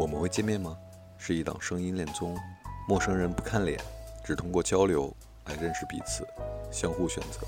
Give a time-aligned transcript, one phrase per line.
[0.00, 0.74] 我们会见面吗？
[1.18, 2.34] 是一档声音恋综，
[2.88, 3.78] 陌生人不看脸，
[4.24, 6.26] 只通过交流来认识彼此，
[6.72, 7.46] 相互选择。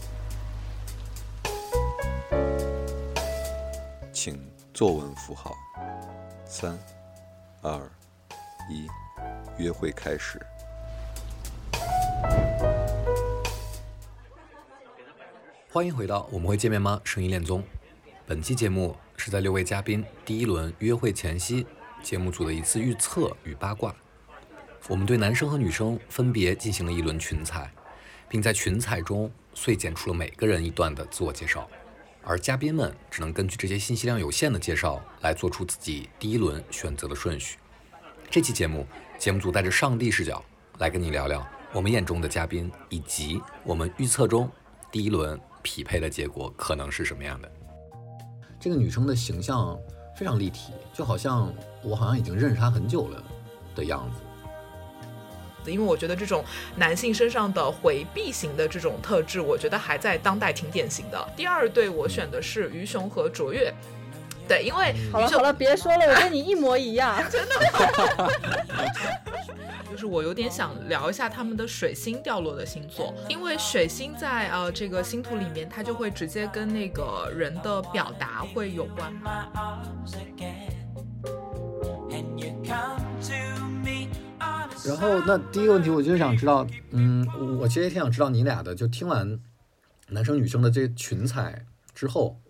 [4.12, 4.38] 请
[4.74, 5.54] 作文符号。
[6.44, 6.78] 三、
[7.62, 7.90] 二、
[8.68, 8.86] 一，
[9.56, 10.38] 约会开始。
[15.70, 17.00] 欢迎回到我们会见面吗？
[17.02, 17.64] 声音恋综。
[18.26, 21.66] 本期节目是在六位嘉宾第一轮约会前夕，
[22.02, 23.94] 节目组的一次预测与八卦。
[24.88, 27.72] 我们对男生和女生分别进行了一轮群采，
[28.28, 31.68] 并在群采中碎剪出了每个人一段的自我介绍。
[32.24, 37.58] 而嘉宾们只能根据这些信息量有限的介绍来做出自己第一轮选择的顺序。
[38.30, 38.86] 这期节目，
[39.18, 40.44] 节目组带着上帝视角
[40.78, 44.50] 来跟你聊聊我们眼中的嘉宾，以及我们预测中
[44.90, 47.52] 第一轮匹配的结果可能是什么样的。
[48.60, 49.76] 这个女生的形象
[50.16, 53.22] 非常立体，就好像我好像已经认识他很久了
[53.74, 54.20] 的样子。
[55.70, 61.28] 因为我觉得这种男性身上的回避型的这种特质，我觉得还在当代挺典型的。
[61.36, 63.72] 第二对我选的是于雄和卓越，
[64.48, 67.54] 对，因为好了好了， 别说了，我跟你一模一样，真的。
[69.88, 79.14] 就是我有点想聊一下他们的水星掉落的星座，因为水星在呃这个星图里面，它就会直接跟那个人的表达会有关。
[84.84, 87.26] 然后，那第一个问题，我就想知道，嗯，
[87.58, 89.38] 我其实也挺想知道你俩的，就听完
[90.08, 92.40] 男生女生的这群采之后，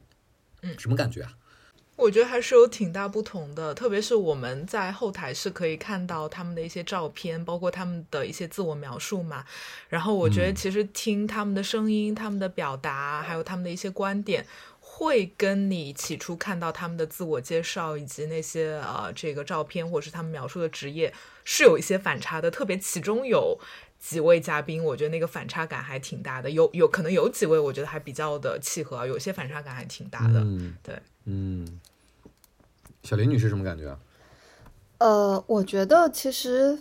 [0.63, 1.33] 嗯，什么感觉啊？
[1.97, 9.45] 我觉得还是有挺大不同的，特别是我们在后台是可以看到他们的一些照片，包括他们的一些自我描述嘛。
[9.89, 14.45] 然后我觉得其实听他们的声音、他们的表达，还有他们的一些观点。
[15.05, 21.13] 会跟你起初看到他们的自我介绍以及那些呃这个照片或者是他们描述的职业
[21.45, 23.59] 是有一些反差的，特别其中有
[23.99, 26.51] 几位嘉宾，我觉得那个反差感还挺大的。
[26.51, 30.41] 有有可能有几位我觉得还比较的契合，有些反差感还挺大的。
[30.41, 31.81] 嗯，对，嗯，
[33.03, 33.99] 小林女士什么感觉啊？
[34.99, 36.79] 呃，我觉得其实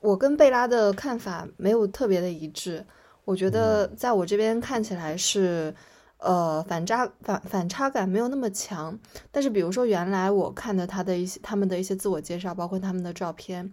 [0.00, 2.84] 我跟贝拉的看法没有特别的一致。
[3.24, 5.74] 我觉得在我这边看起来是。
[6.18, 8.98] 呃，反差反反差感没有那么强，
[9.30, 13.70] 但是比如说原来我看的他的一些他们的一些自我介绍，包括他们的照片，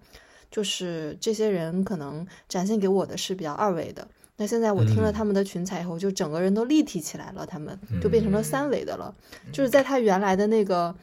[0.51, 4.05] 就是这些人可能展现给我的是比较二维的。
[4.35, 9.15] 那现在我听了他们的群采以后，就整个人都立体起来了，他们就变成了三维的了。
[9.53, 10.93] 就是在他原来的那个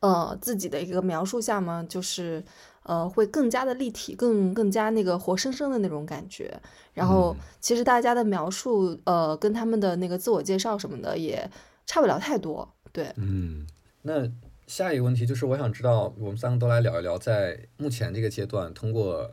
[0.00, 2.44] 呃自己的一个描述下嘛，就是。
[2.84, 6.60] 呃，会更加的立体，更更加那个活生生的那种感觉。
[6.92, 11.50] 然后，其实大家的描述，呃，跟他们的那个自我介绍什么的也
[11.86, 12.68] 差不了太多。
[12.92, 13.66] 对，嗯。
[14.02, 14.28] 那
[14.66, 19.30] 下一个问题就是，我想知道，我们三个都来聊一聊，在目前这个阶段，通过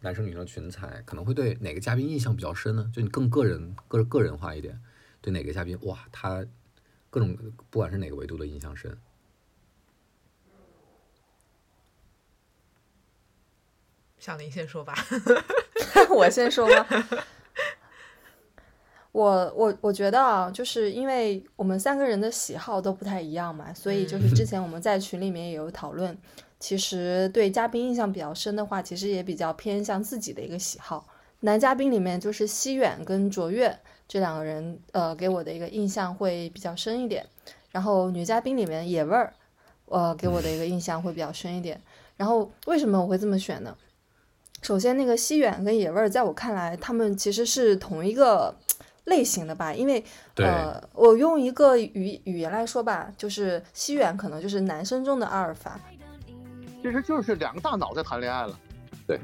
[0.00, 2.90] 男生女生群采，可能会对哪个嘉宾印象比较深呢？
[2.94, 4.78] 就你更个人、个个人化一点，
[5.22, 6.44] 对哪个嘉宾，哇，他
[7.08, 7.34] 各种
[7.70, 8.94] 不管是哪个维度的印象深。
[14.20, 14.94] 小林先说吧，
[16.10, 16.86] 我先说吗？
[19.12, 26.16] 我我我觉得啊，就是因为我们三个人的喜好都不太一样嘛，所以就是之前我们在群里面也有讨论，
[26.60, 31.04] 其实对嘉宾印象比较深的话，其实也比较偏向自己的一个喜好。
[31.40, 33.76] 男嘉宾里面就是西远跟卓越
[34.06, 37.26] 这两个人，呃，给我的一个印象会比较深一点。
[37.72, 39.32] 然后女嘉宾里面野味儿，
[39.86, 41.80] 呃，给我的一个印象会比较深一点。
[42.16, 43.74] 然后为什么我会这么选呢？
[44.62, 48.54] 首先，那个西远跟野味儿，在我看来，他们其实是同一个
[49.04, 49.72] 类型的吧。
[49.72, 50.04] 因为，
[50.36, 55.80] 呃，我用一个语语言来说吧，就是西远可能就是男生中的阿尔法，
[56.82, 58.58] 其实就是两个大脑在谈恋爱了，
[59.06, 59.18] 对。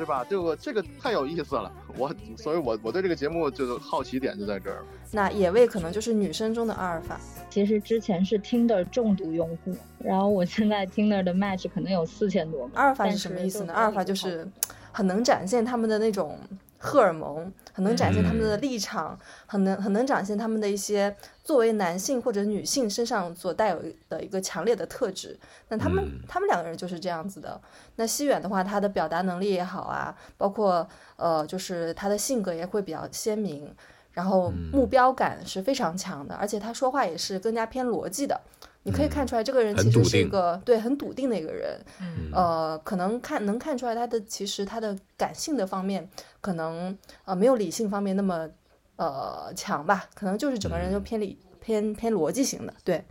[0.00, 0.24] 是吧？
[0.28, 4.82] 这个这个太有意思了，我所以，我我对这个节目就是好奇点就在这儿。
[5.10, 7.20] 那野味可能就是女生中的阿尔法。
[7.50, 12.70] 其实之前是 Tinder 重度用户，然后我现在 Tinder 的 match 可能有四千多。
[12.72, 13.74] 阿尔法是什么意思呢？
[13.74, 14.48] 阿尔法就是
[14.90, 16.38] 很能展现他们的那种。
[16.82, 25.34] 荷尔蒙很能展现他们的立场，很能很能展现他们的一些作为男性或者女性身上所带有的一个强烈的特质。
[25.70, 27.58] 那他们他们两个人就是这样子的。
[27.96, 30.86] 那西远的话，他的表达能力也好啊，包括
[31.16, 33.74] 呃，就是他的性格也会比较鲜明，
[34.12, 38.38] 然后目标感是非常强的，而且他说话也是更加偏逻辑的。
[38.82, 41.78] 你可以看出来，这个人其实是一个对很笃定的一个人。
[42.00, 42.30] 嗯。
[42.32, 46.08] 呃，可能看能看出来他的其实他的感性的方面
[46.40, 48.48] 可能呃没有理性方面那么
[48.96, 52.72] 呃强吧，可能就是整个人就偏理偏偏逻辑型的。
[52.82, 53.04] 对，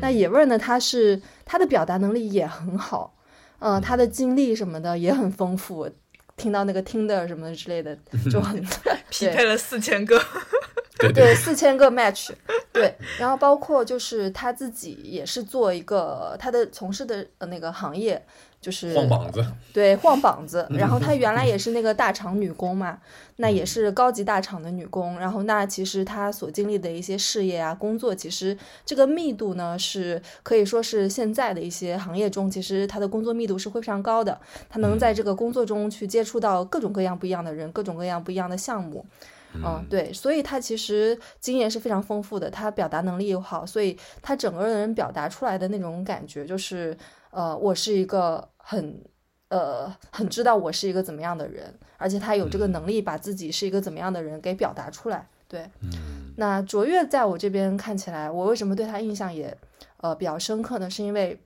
[0.00, 3.14] 那野味儿呢，他是他的表达能力也很好，
[3.58, 5.88] 嗯，他的经历什么的也很丰富，
[6.36, 7.96] 听到那个 Tinder 什么之类的
[8.30, 8.62] 就很
[9.10, 10.20] 匹配了四千个，
[11.14, 12.30] 对四千个 match，
[12.72, 18.24] 对，然后包括就是他自己也是做一个他的从事的那个行业。
[18.60, 20.66] 就是晃膀子，对，晃膀子。
[20.70, 22.98] 然后她原来也是那个大厂女工嘛，
[23.36, 25.18] 那也是高级大厂的女工。
[25.20, 34.40] 然后那其实她所经历的一些事业啊、工作，其实这个密度呢是可以说是现在的一些行业中，其实她的工作密度是非常高的。
[34.68, 39.06] 她能在这个工作中去接触到各种各样不一样的人，各种各样不一样的项目。
[39.64, 46.94] 嗯，对，所以她其实经验是非常丰富的，她表达能力又好，所以她整个人表达出来的那种感觉就是，
[47.36, 48.48] 呃，我是一个。
[48.68, 49.00] 很，
[49.46, 55.28] 呃，很知道我是一个怎么样的人，而且他有这个能力把自己是一个怎么样的人给表达出来。
[55.46, 55.70] 对，
[56.36, 59.56] 那卓越在我这边看起来，我为什么对他印象也，
[59.98, 60.90] 呃，比较深刻呢？
[60.90, 61.40] 是因为，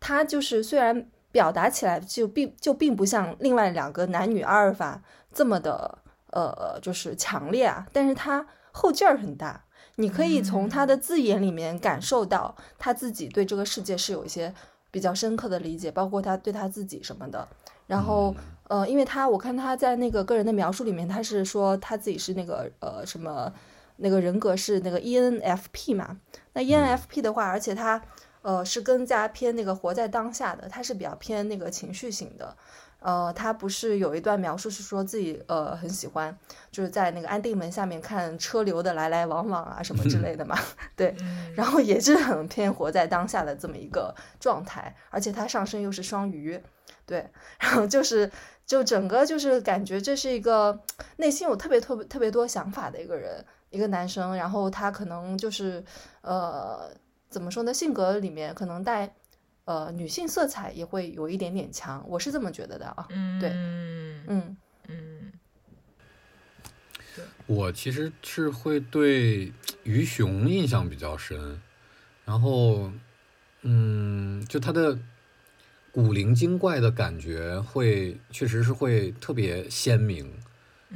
[0.00, 5.00] 他就是虽然表达起来就并就并不像另外两个男女阿尔法
[5.32, 5.98] 这么的，
[6.32, 14.52] 呃，就是强烈啊，但是他后劲儿很大，你可以从他的字眼里面感受到他自己对这个世界是有一些。
[14.90, 17.46] 比较深刻的理解，包括他对他自己什么的。
[17.86, 23.52] 然后，呃，因为他我看他在那个个人的描述里面，他是说他自己是那个呃什么
[23.96, 26.18] 那个人格是那个 ENFP 嘛。
[26.52, 28.02] 那 ENFP 的话，而且他
[28.42, 32.56] 呃是更加偏那个活在当下的，他是比较偏那个情绪型的。
[33.00, 36.36] 呃，他不是有一段描述是说自己呃很喜欢，
[36.70, 40.58] 就是在那个安定门下面看车流的来来往往啊什么之类的嘛，
[40.96, 41.14] 对，
[41.54, 46.60] 然后也是很偏活在当下的这么一个状态，而且他上身又是双鱼，
[47.06, 47.30] 对，
[47.60, 48.28] 然后就是
[48.66, 50.80] 就整个就是感觉这是一个
[51.18, 55.84] 内心有特别特别特别多想法的一个人，一个男生，然后他可能就是
[56.22, 56.90] 呃
[57.28, 59.14] 怎么说呢，性格里面可能带。
[59.68, 63.06] 呃，女性色彩也会有一点点强，我是这么觉得的啊。
[63.10, 63.50] 嗯，对，
[64.26, 64.56] 嗯
[64.88, 65.32] 嗯，
[67.44, 71.60] 我其实是会对鱼熊印象比较深，
[72.24, 72.90] 然后，
[73.60, 74.98] 嗯，就他的
[75.92, 80.32] 古灵精怪的感觉会，确实是会特别鲜明。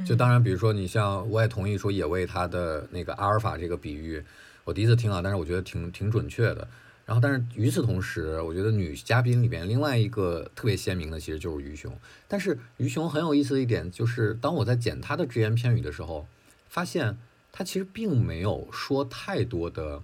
[0.03, 4.25] 就当然，比如说你像，我也同意说野味他的那个阿尔法这个比喻，
[4.63, 6.67] 我第一次听啊，但是我觉得挺挺准确的。
[7.05, 11.93] 然后，但是与此同时，我觉得女嘉宾里边另外一个特别鲜明的，其实就是于雄。
[12.29, 16.25] 但是于雄很有意思的一点，就是当我在剪他的只言片语的时候，
[16.69, 17.17] 发现
[17.51, 20.01] 他其实并没有说太多的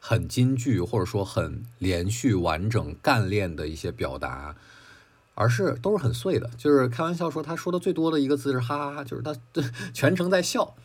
[0.00, 4.56] 很金句，或者说很连续、完整、干练的一些表达，
[5.34, 6.50] 而是都是很碎的。
[6.58, 9.32] 就是开玩笑说，他说的最多的一个字是哈哈哈，就是他
[9.94, 10.76] 全程在笑。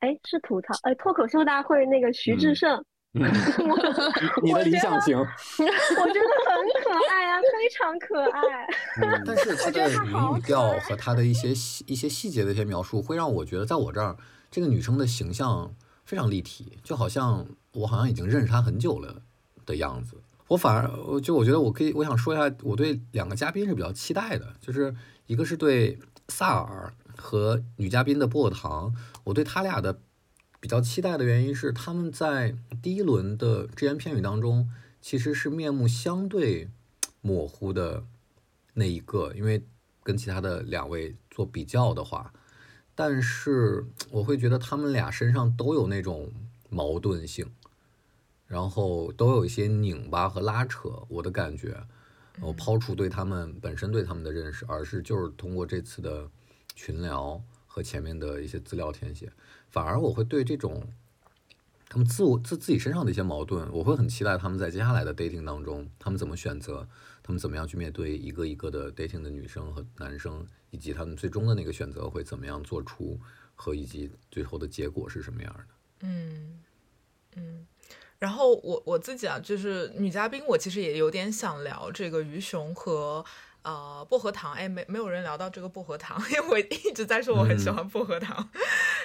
[0.00, 2.84] 哎，是吐槽哎，脱口秀大会那个徐志胜。
[4.42, 8.66] 你的理想型， 我觉得很可爱啊，非常可爱。
[9.26, 14.16] 但是 他的语音语调和他的一些细一些细节的一些描述，会让我觉得，在我这儿，
[14.50, 15.74] 这个女生的形象
[16.06, 19.20] 非常立体，就好像我好像已经认识她很久了
[19.66, 20.16] 的样子。
[20.48, 24.94] 我反而就我觉得我可以，我想说一下，我对两个嘉宾是比较期待的，就是
[25.26, 25.98] 一个是对
[26.28, 28.94] 萨尔和女嘉宾的薄荷糖，
[29.24, 30.00] 我对他俩的。
[30.62, 34.70] 比较期待的原因是，他们在第一轮的只言片语当中，
[35.00, 36.70] 其实是面目相对
[37.20, 38.04] 模糊的
[38.74, 39.64] 那一个，因为
[40.04, 42.32] 跟其他的两位做比较的话，
[42.94, 46.32] 但是我会觉得他们俩身上都有那种
[46.70, 47.50] 矛盾性，
[48.46, 51.02] 然后都有一些拧巴和拉扯。
[51.08, 51.84] 我的感觉，
[52.40, 56.30] 我抛出对他们本身对他们的认识，而是就是通过这次的
[56.76, 59.32] 群聊和前面的一些资料填写。
[59.72, 60.86] 反而我会对这种
[61.88, 66.86] 他们自我自自己身上的一些矛盾，我会很期待他们在接下来的 dating 当中，他们怎么选择，
[67.22, 73.18] 他们怎么样去面对一个一个的 dating 的女生和男生，以及他们最终的那个选择会怎么样做出，
[73.54, 75.64] 和以及最后的结果是什么样的。
[76.02, 76.60] 嗯
[77.36, 77.66] 嗯，
[78.18, 83.24] 然后我我自己啊，就是女嘉宾，我其实也有点想聊这个于雄和。
[83.62, 88.48] 呃，薄荷糖，哎，没没有人聊到这个薄荷糖，因为我一直在说我很喜欢薄荷糖。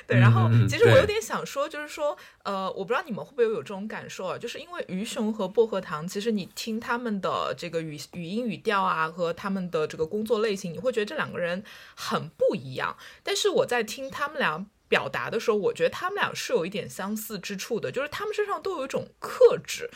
[0.07, 11.63] 对，然后其实我有点想说，就是说，呃，我不知道你们会不会有这种感受啊，就是因为鱼熊和薄荷糖，其实你听他们的这个语语音语调啊，和他们的这个工作类型，你会觉得这两个人
[11.95, 12.97] 很不一样。
[13.23, 19.89] 但是我在听他们俩表达的时候，我觉得他们俩是有一点相似之处的，就是他们身上都有一种克制。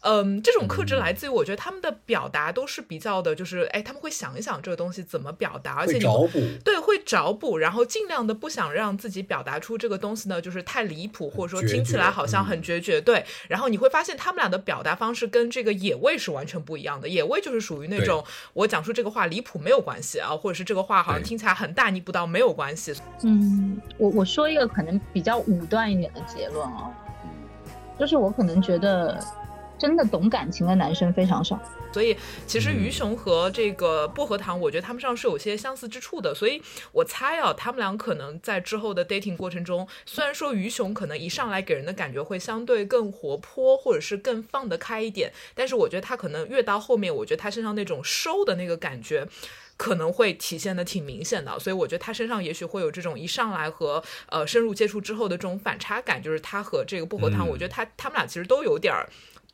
[0.00, 13.00] 嗯，这种克制来自于我觉得他们的表达都是比较的，就是哎，他们会想一想这个东西怎么表达，而且你找补，对，会找补，然后尽量的不想让自己表达出这个东西呢，就是太离谱，或者说听起来好像很决绝。
[13.00, 17.08] 对，然后你会发现他们俩的表达方式跟这个野味是完全不一样的。
[17.08, 22.94] 野味就是属于那种我讲出这个话离谱没有关系啊，或者是这个话好像听起来很大逆不道没有关系。
[23.22, 26.90] 嗯，我我说一个可能比较武断一点的结论啊，
[27.98, 29.18] 就是我可能觉得。
[29.78, 31.60] 真的懂感情的男生非常少，
[31.92, 32.16] 所以
[32.46, 36.34] 其实鱼熊和这个薄荷糖，我觉得他们上是有些相似之处的。
[36.34, 49.28] 所以我猜啊，他们俩可能在之后的 dating 过程中，虽然说鱼熊可能一上来给人的感觉会相对更活泼，或者是更放得开一点，但是我觉得他可能越到后面，我觉得他身上那种收的那个感觉。
[49.78, 59.06] 可能会体现的挺明显的，所以我觉得他身上也许会有这种一上来和呃深入接触之后的这种反差感，就是他和这个薄荷糖，我觉得他他们俩其实都有点儿。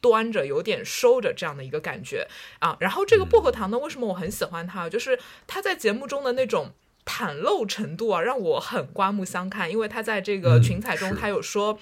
[0.02, 2.26] 端着有点收着这样的一个感觉
[2.58, 4.86] 啊，然后这个薄荷糖呢，为什么我很喜欢他？
[4.90, 6.72] 就是他在节目中的那种
[7.06, 9.70] 袒露程度啊，让我很刮目相看。
[9.70, 11.78] 因为他在这个群采中，他有说，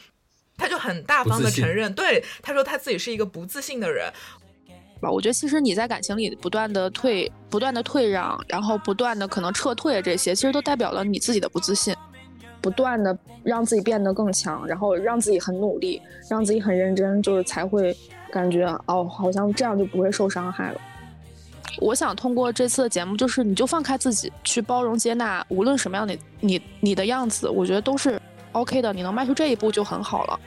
[0.57, 4.13] 他就很大方的承认，对他说他自己是一个不自信的人。
[5.01, 11.97] 吧，我觉得其实你在感情里不断的退、不断的退让，然后不断的可能撤退，这些其实都代表了你自己的不自信。
[12.61, 17.97] 不断的让自己变得更强，然后让自己很努力，让自己很认真，就是才会
[18.31, 20.81] 感觉哦，好像这样就不会受伤害了。
[21.79, 28.21] 我想通过这次的节目，就是你就放开自己，去包容接纳，无论什么样的你你的样子，我觉得都是
[28.53, 28.93] OK 的。
[28.93, 30.41] 你能迈出这一步就很好了。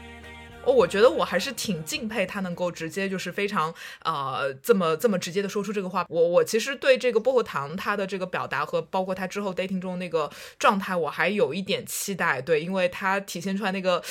[0.66, 6.06] 哦，我觉得我还是挺敬佩他能够直接就是非常呃这么这么直接的说出这个话。
[6.10, 12.42] 我我其实对这个薄荷糖他的这个表达和包括他之后 dating 中那个状态，我还有一点期待。
[12.42, 14.02] 对，因为他体现出来那个。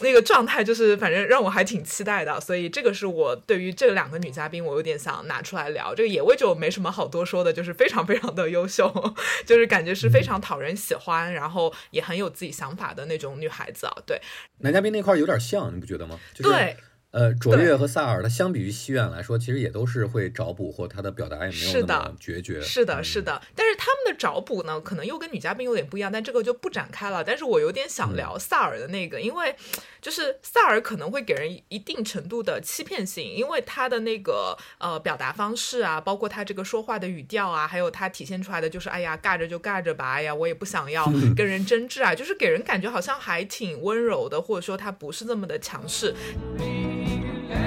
[0.00, 5.94] 那个状态就是，反正让我还挺期待的，所以这个是我对于这两个女嘉宾，我有点想拿出来聊。
[5.94, 8.90] 这个野味就没什么好多说的，就是非常非常的优秀，
[9.44, 13.92] 就是感觉是非常讨人喜欢，然后也很有自己想法的那种女孩子啊。
[14.06, 14.20] 对，
[14.58, 16.18] 男嘉宾那块有点像，你不觉得吗？
[16.36, 16.76] 对。
[17.12, 22.58] 呃，卓越和萨尔，他相比于西苑来说，其实也都是会找补，或他的表达也没有那么决绝。
[22.62, 23.42] 是的，是的。
[23.54, 27.22] 但是他们的找补呢，可能又跟女嘉宾有点不一样，但这个就不展开了。
[27.22, 29.54] 但是我有点想聊萨尔的那个，因为
[30.00, 41.04] 就是萨尔可能会给人一定程度的欺骗性，因为他的那个呃表达方式啊，包括他这个说话的语调啊，还有他体现出来的就是，哎呀，尬着就尬着吧，哎呀，我也不想要
[41.36, 46.14] 跟人争执啊，就是给人感觉好像还挺温柔的，或者说他不是那么的强势。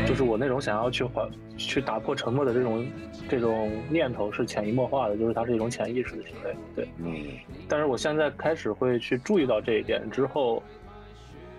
[0.07, 2.85] 就是我那种想要去缓、去打破沉默的这种、
[3.27, 6.55] 这种念头是潜移默化的，就是它是一种潜意识的行为。
[6.75, 7.25] 对，嗯。
[7.67, 10.61] 但是我现在开始会去注意到这一点之后。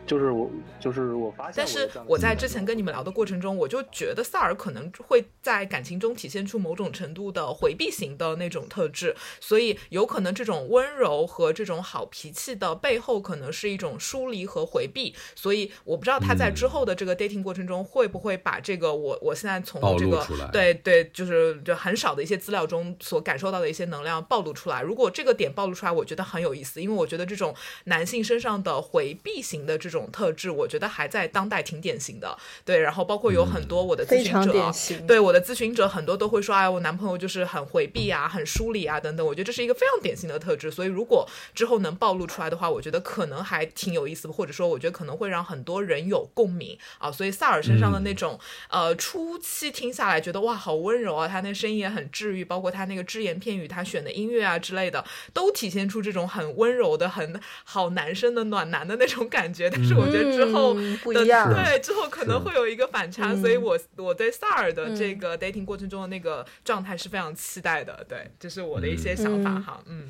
[0.06, 0.48] 就是我，
[0.78, 1.54] 就是我发现。
[1.56, 15.12] 但是我在之前跟你们聊的过程中，我就觉得萨尔可能会在感情中体现出某种程度的回避型的那种特质，所以有可能这种温柔和这种好脾气的背后，可能是一种疏离和回避。
[15.34, 24.82] 所以我不知道他在之后的这个 dating 过程中，会不会把这个我我现在从这个对对，就是就很少的一些资料中所感受到的一些能量暴露出来。
[24.82, 27.52] 如果这个点暴露出来，我觉得很有意思，因为我觉得这种
[27.86, 29.95] 男性身上的回避型的这种。
[29.96, 32.36] 种特质，我觉得还在当代挺典型的。
[32.64, 39.26] 对，然后包括有很多我的咨询者，对我的咨询者很多都会说，哎，我男朋友就是很回避啊，很疏离啊，等等。
[39.26, 40.70] 我觉得这是一个非常典型的特质。
[40.70, 47.10] 所以如果之后能暴露出来的话，我觉得可能还挺有意思的，或者说我觉得可能会让很多人有共鸣啊。
[47.10, 48.38] 所以萨尔身上的那种，
[48.68, 59.70] 呃，初期听下来觉得哇，好温柔啊，他那声音也很治愈，包括他那个只言片语，他选的音乐啊之类的，都体现出这种很温柔的、很好男生的暖男的那种感觉。
[59.86, 68.04] 是我觉得之后不一样，对之后可能会有一个反差，所以我我对萨尔的这个 dating 过程中的那个状态是非常期待的。
[68.08, 69.80] 对，这是我的一些想法哈。
[69.86, 70.08] 嗯，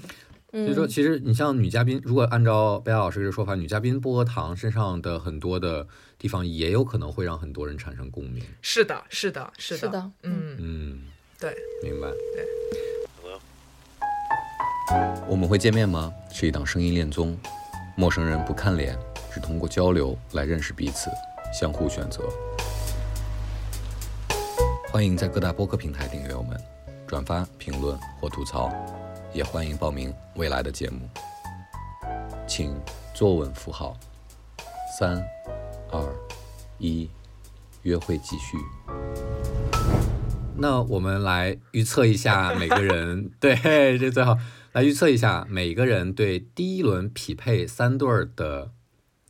[0.53, 5.87] 所以说其实你像女嘉宾，如果按照贝拉老师这个说法，女嘉宾薄荷糖身上的很多的
[6.19, 8.43] 地方也有可能会让很多人产生共鸣。
[8.63, 11.01] 是的，是的，是的，嗯嗯，
[11.39, 12.09] 对，明白。
[12.09, 12.47] 对，
[15.29, 16.13] 我们会见面吗？
[16.33, 17.37] 是一档声音恋综，
[17.97, 18.97] 陌生人不看脸。
[19.33, 21.11] 只通过交流来认识彼此，
[21.53, 22.23] 相互选择。
[24.91, 26.59] 欢迎在各大播客平台订阅我们，
[27.07, 28.73] 转发、评论或吐槽，
[29.35, 31.07] 也欢迎报名未来的节目。
[32.47, 32.75] 请
[33.13, 33.95] 坐稳扶好，
[34.99, 35.23] 三、
[35.91, 36.01] 二、
[36.79, 37.11] 一，
[37.83, 38.57] 约会继续。
[40.57, 44.39] 那我们来预测一下每个人， 对，这最好。
[44.77, 48.73] 来预测一下每个人对第一轮匹配三对儿的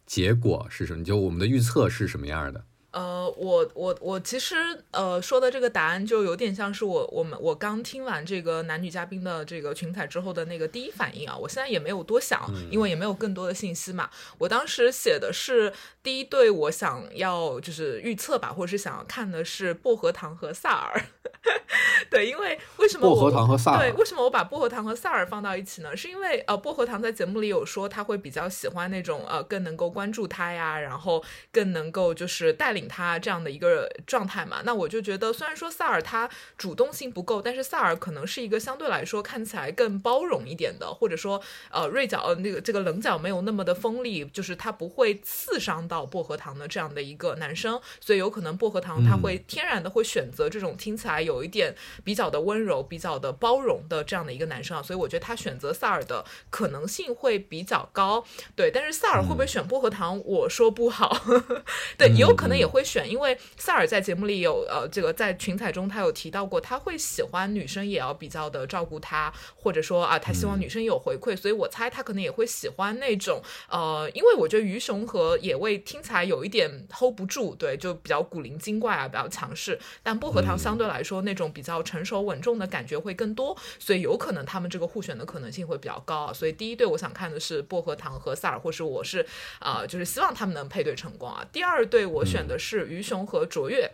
[0.05, 1.05] 结果是什么？
[1.05, 2.65] 就我们的预测是什么样的？
[2.91, 4.57] 呃，我我我其实
[4.91, 14.11] 呃说的这个答案就有点像是我我们我刚听完这个男女嘉宾的这个群采之后的那个第一反应啊，我现在也没有多想，因为也没有更多的信息嘛。
[14.39, 15.73] 我当时写的是
[16.03, 21.07] 第一对，我想要就是预测吧，或者是想要看的是薄荷糖和萨尔。
[22.09, 23.79] 对，因为为什么薄荷糖和萨尔？
[23.79, 25.95] 对，为什么我把薄荷糖和萨尔放到一起呢？
[25.95, 31.23] 是因为呃，薄荷糖在节目里有说他会比较喜欢那种呃更能够关注他呀，然后
[31.53, 32.87] 更能够就是带领。
[32.89, 51.75] 他这样的一个状态嘛，那我就觉得，虽然说萨尔他主动性不够，但是萨尔可能是一个相对来说看起来更包容一点的，或者说呃锐角呃那个这个棱角没有那么的锋利，就是他不会刺伤到薄荷糖的这样的一个男生，所以有可能薄荷糖他会天然的会选择这种听起来有一点
[52.05, 58.25] 比较的温柔、比较的包容的这样的一个男生啊，所以我觉得他选择萨尔的可能性会比较高，
[58.55, 61.21] 对，但是萨尔会不会选薄荷糖，我说不好，
[61.99, 62.77] 对，也有可能也会。
[62.77, 73.41] 会选，因为萨尔在节目里有呃，这个在群采中他有提到过，他会喜欢女生也要比较的照顾他，或者说啊，他希望女生有回馈，所以我猜他可能也会喜欢那种
[73.71, 86.33] 呃，因为我觉得鱼熊和野味听起来有一点 hold 不住，对，就比较古灵精怪啊，比较强势，但薄荷糖相对来说那种比较成熟稳重的感觉会更多，所以有可能他们这个互选的可能性会比较高啊。
[86.33, 89.27] 所以第一对我想看的是薄荷糖和萨尔，或是我是
[89.59, 91.47] 啊，就是希望他们能配对成功啊。
[91.53, 92.87] 第二对我选的是。
[92.87, 93.91] 鱼熊和卓越，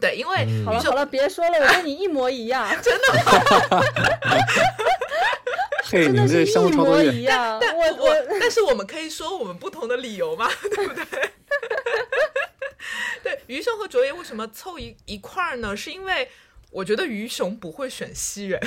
[0.00, 3.22] 对，因为好了好了，别说了，我跟你一模一样， 真的吗，
[5.90, 7.58] 真的是一模一样。
[7.60, 11.02] 但我我，但是我们可以说我们不同的理由嘛，对不对？
[13.24, 15.76] 对，鱼熊和卓越为什么凑一一块儿呢？
[15.76, 16.30] 是因为
[16.72, 18.60] 我觉得鱼熊不会选西人。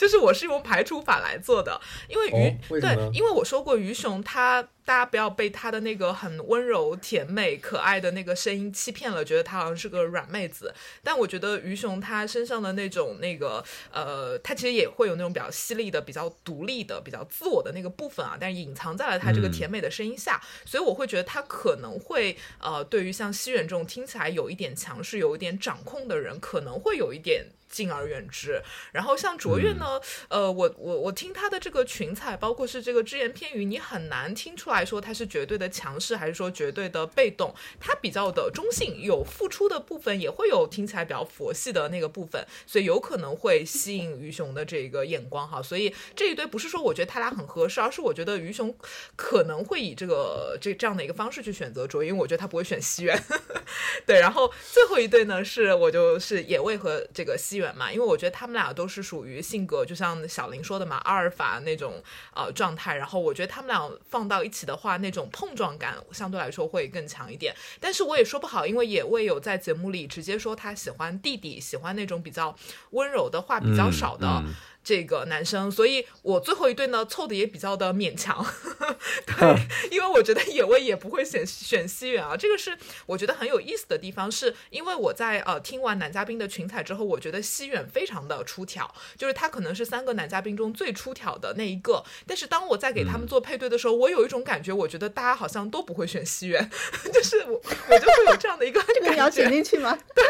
[0.00, 1.78] 就是我是用排除法来做的，
[2.08, 10.72] 因为鱼对，因为我说过鱼熊，它大家不要被它的那个很温柔、甜美、可爱的那个声音欺骗了，觉得它好像是个软妹子。
[11.04, 27.44] 但我觉得鱼熊它身上的那种那个呃，它其实也会有那种比较犀利的、比较独立的、比较自我的那个部分啊，但是隐藏在了它这个甜美的声音下，所以我会觉得它可能会呃，对于像西远这种听起来有一点强势、有一点掌控的人，可能会有一点。
[27.70, 28.60] 敬而远之。
[28.92, 37.54] 然后像卓越呢，呃，我我我听他的这个群采，包括是这个只言片语，你很难听出来说他是绝对的强势，还是说绝对的被动。
[37.78, 45.62] 他比较的中性，有付出的部分，也会有听起来比较佛系的那个部分，所以有可能会吸引鱼熊的这个眼光哈。
[45.62, 48.74] 所以这一对不是说我觉得他俩很合适，而是我觉得鱼熊
[49.14, 53.22] 可能会以这个这这样的一个方式去选择卓越，因为我觉得他不会选西元。
[54.04, 57.59] 对，然后最后一对呢，是我就是野味和这个西。
[57.74, 62.02] 嘛，因为我觉得他们俩都是属于性格，就像小林说的嘛，阿尔法那种
[62.34, 62.96] 呃状态。
[62.96, 67.54] 然后我觉得他们俩放到一起的话，那种碰撞感相对来说会更强一点。
[67.80, 72.56] 但是我也说不好，因为也未有在节目里直接说他喜欢弟弟，喜欢那种比较
[72.90, 74.42] 温柔的话比较少的。
[74.82, 78.44] 这个男生，所以我最后一对呢凑的也比较的勉强，
[79.26, 79.56] 对，
[79.90, 96.70] 因为我觉得野味也不会选选西远啊，这个是我觉得很有意思的地方，是因为我在呃听完男嘉宾的群采之后，我觉得西远非常的出挑，就是他可能是三个男嘉宾中最出挑的那一个，但是当我在给他们做配对的时候，我有一种感觉，我觉得大家好像都不会选西远，
[97.12, 99.98] 就是我我就会有这样的一个这个你要剪进去吗？
[100.14, 100.24] 对，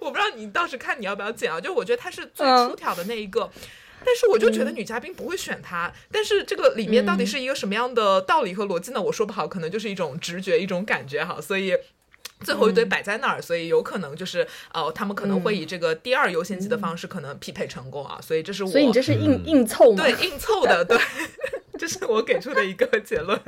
[0.00, 2.46] 我不知道你当时看你要不要剪啊，就我觉得他是最。
[2.56, 3.50] 出挑的那一个，
[4.04, 5.92] 但是我就觉得女嘉宾不会选他。
[6.10, 9.00] 但是这个里面到底是一个什么样的道理和逻辑呢？
[9.00, 11.40] 我说不好，可能就是一种直觉，一种感觉哈。
[11.40, 11.74] 所以
[12.40, 18.18] 最后一堆摆在那儿，所以有可能就是呃，他们可能会以这个第二优先级的方式可能匹配成功啊。
[18.22, 20.02] 所以这是我，所以你这是硬硬凑吗？
[20.02, 20.98] 对，硬凑的， 对。
[21.76, 23.38] 这是我给出的一个结论。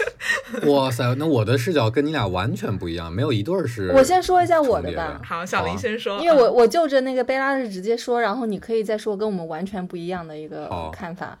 [0.66, 3.90] 哇塞，那我的视角跟你俩完全不一样，没有一对儿是。
[3.94, 5.20] 我先说一下我的吧。
[5.24, 6.20] 好，小林先说。
[6.20, 11.38] 因为我我就着那个贝拉是直接说，然后你可以再说跟我们完全不一样的一个看法。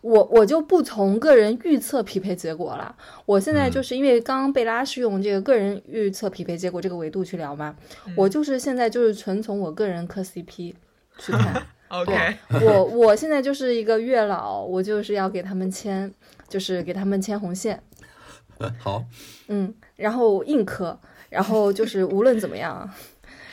[0.00, 2.92] 我我就不从个人预测匹配结果了。
[3.24, 7.76] 我现在就是因为刚刚贝拉是用这个个人预测匹配结果这个维度去聊嘛，
[8.16, 10.74] 我就是现在就是纯从我个人磕 CP
[11.18, 11.62] 去看。
[11.92, 16.10] OK， 我我现在就是一个月老，我就是要给他们牵，
[16.48, 17.82] 就是给他们牵红线。
[18.80, 19.04] 好，
[19.48, 22.88] 嗯，然后硬磕，然后就是无论怎么样，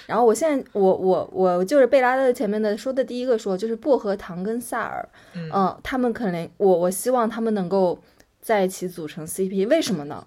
[0.05, 7.99] 然后我现在我我我就是贝拉的前面的说的第一个说就是薄荷糖跟萨尔，嗯，他们可能我我希望他们能够
[8.39, 10.25] 在一起组成 CP，为什么呢？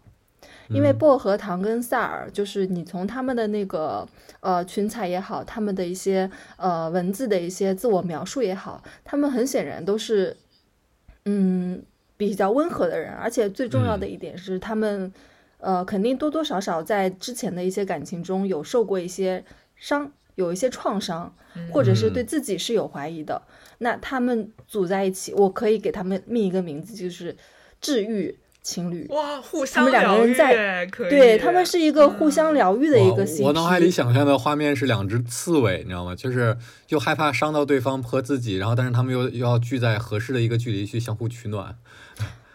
[0.75, 4.07] 因为薄荷糖跟萨尔，就是你从他们的那个
[4.41, 10.37] 呃群采也好，他们的一些呃文字的一些自我描述也好，他们很显然都是
[11.25, 11.83] 嗯
[12.17, 15.13] 比较温和的人，而且最重要的一点是他们
[15.59, 19.45] 呃肯定多多少少在之前的一些感情中有受过一些
[19.77, 20.13] 伤。
[20.35, 21.31] 有一些创伤，
[21.71, 23.43] 或者是对自己是有怀疑的，
[23.79, 27.37] 那他们组在一起，我可以给他们命一个名字，就是
[27.83, 29.07] 治愈情侣。
[29.11, 33.43] 哇，互相他们两个人在，对他们是一个互相疗愈的一个 CP。
[33.43, 36.15] 我脑海里想象的画面是两只刺猬，你知道吗？
[36.15, 36.57] 就是
[36.89, 41.77] 又害怕伤到对方和自己，然后但是他们又又要聚在合适的一个距离去相互取暖。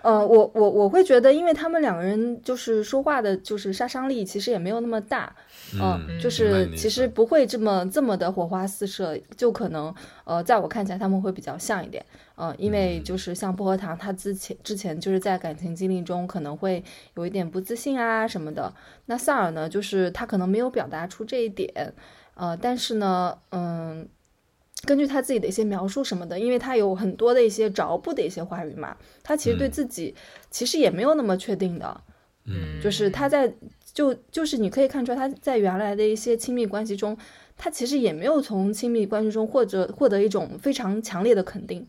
[0.02, 5.36] 呃，我我我会觉得，因为他们两个人就是说话的，就是杀伤力其实也没有那么大。
[5.82, 12.06] 嗯，就是其实不会这么这么的火花四射，就可能呃，在我看起来他们会比较像一点，
[12.38, 16.82] 嗯，因为就是像薄荷糖，他之前之前就是在感情经历中可能会
[17.16, 18.74] 有一点不自信啊什么的。
[19.08, 21.94] 那萨尔呢，就是他可能没有表达出这一点，
[22.36, 24.08] 呃，但是呢，嗯，
[24.86, 30.14] 根据他自己的一些描述什么的，因为他有很多的一些着不的一些话语嘛，他其实对自己
[30.52, 32.02] 其实也没有那么确定的，
[32.46, 33.54] 嗯，就是他在。
[33.94, 37.18] 就就是你可以看出来，他在原来的一些亲密关系中，
[37.58, 41.84] 他其实也没有从亲密关系中或者获得一种非常强烈的肯定，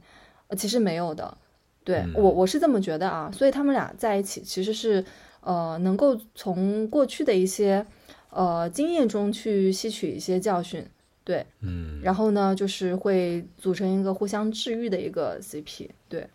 [0.47, 1.37] 呃，其实没有的。
[1.85, 5.05] 对我我是这么觉得啊，所以他们俩在一起其实是
[5.43, 7.85] 呃能够从过去的一些
[8.31, 10.83] 呃经验中去吸取一些教训，
[11.29, 16.27] 对，嗯，然后呢就是会组成一个互相治愈的一个 CP，对，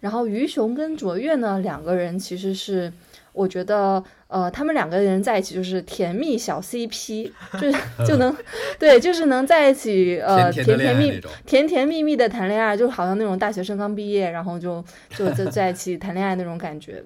[0.00, 2.92] 然后于雄跟卓越呢两个人其实是。
[3.32, 7.70] 我觉得，呃，他们两个人在一起就是甜蜜小 CP，就
[8.08, 8.34] 就能，
[8.80, 17.04] 对，就是能在一起，呃，甜甜蜜甜甜蜜蜜的谈恋爱，就好像那种大学生刚毕业，然后就就就在一起谈恋爱那种感觉。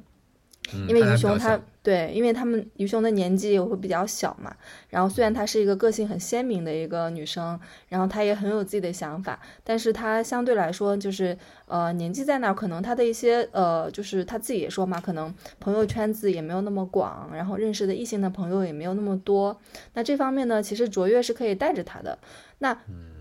[0.89, 4.55] 因为于雄他对，因为他们于雄的年纪也会比较小嘛，
[4.91, 19.59] 然后虽然她是一个个性很鲜明的一个女生，然后她也很有自己的想法，但是她相对来说就是呃年纪在那儿，可能她的一些呃就是她自己也说嘛，可能朋友圈子也没有那么广，然后认识的异性的朋友也没有那么多，
[19.95, 22.19] 那这方面呢，其实卓越是可以带着她的。
[22.59, 22.77] 那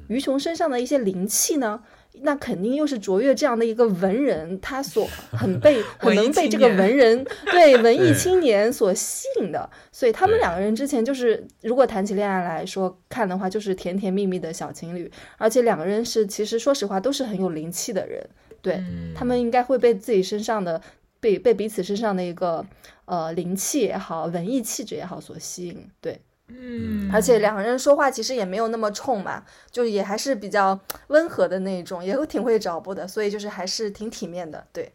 [0.10, 1.82] 于雄身上的一些灵气呢？
[2.22, 18.28] 那肯定又是卓越这样的一个文人，他所 很被很能被这个文人对文艺青年所吸引的，所以他们两个人之前就是如果谈起恋爱来说看的话，就是甜甜蜜蜜的小情侣，而且两个人是其实说实话都是很有灵气的人，
[18.62, 18.84] 对
[19.16, 20.82] 他们应该会被自己身上的
[21.20, 22.66] 被被彼此身上的一个
[23.06, 26.20] 呃灵气也好，文艺气质也好所吸引，对。
[26.50, 34.66] 嗯，而且两个人说话其实也没有那么冲嘛，就也还是比较温和的那种，也挺会找补的，所以就是还是挺体面的。
[34.74, 34.92] 对，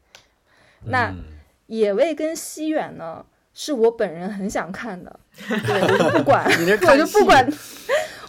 [0.86, 1.14] 那
[1.66, 5.20] 野味跟西远呢，是我本人很想看的，
[5.66, 7.48] 对，我 就不管，我就不管。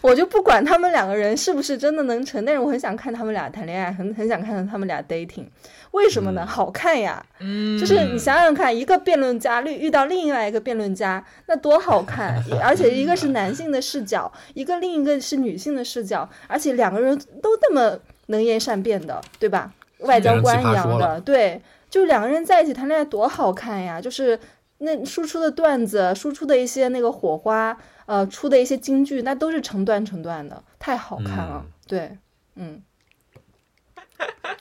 [0.02, 5.46] 我就不管他们两个人是不是真的能成，但是我很想看他们俩谈恋爱，很很想看到他们俩 dating，
[5.92, 6.44] 为什么呢？
[6.46, 19.72] 好看呀，嗯，就是你想想看，一个辩论家遇遇到另外一个辩论家，那多好看， 而且一个是男性的视角，一个另一个是女性的视角，而且两个人都那么能言善辩的，对吧？
[20.00, 24.38] 外交官一样的，对，就两个人在一起谈恋爱多好看呀，就是
[24.78, 27.76] 那输出的段子，输出的一些那个火花。
[28.06, 31.66] 呃，出的一些京剧，那都是成段成段的，太好看了。
[31.88, 32.16] 对，
[32.54, 32.80] 嗯，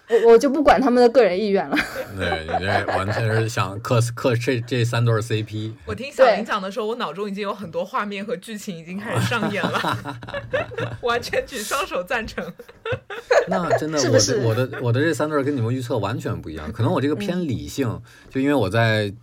[0.09, 1.77] 我我就不管他们的个人意愿了。
[2.17, 5.73] 对，你这完全是想磕磕这这三对 CP。
[5.85, 10.07] 我听小林讲的时候，我脑中已经有很多画面和剧情已经开始上演了，
[11.01, 12.51] 完全举双手赞成。
[13.47, 19.13] 那真的，我的我的我的这三对跟你们预测完全不一样，可能我这个偏理性，就因为我在。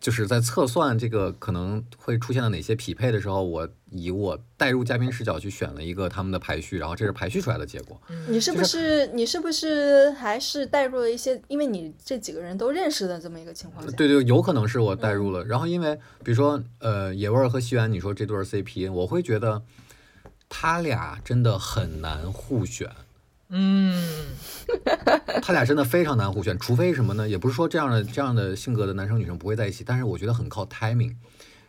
[0.00, 8.00] 就是在测算这个可能会出现的哪些匹配的时候，我以我带入嘉宾视角去选了一个他们的排序，然后这是排序出来的结果。
[8.26, 11.40] 你是不是你是不是还是带入了一些？
[11.48, 13.94] 因为你这几个人都认识的这么一个情况下。
[13.94, 15.44] 对对，有可能是我带入了。
[15.44, 19.62] 然后因为比如说呃野味儿和西元，你说这对 CP，我会觉得
[20.48, 22.90] 他俩真的很难互选。
[23.50, 24.00] 嗯，
[25.42, 27.28] 他俩真的非常难互选，除非什么呢？
[27.28, 31.14] 也不是说这样的这样的性格的男生女生不会在一起，但是我觉得很靠 timing。